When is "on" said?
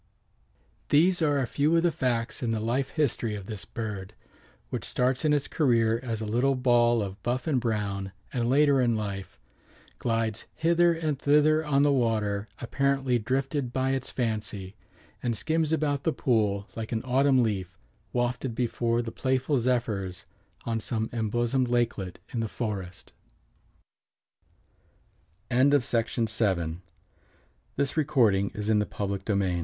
11.63-11.83, 20.65-20.79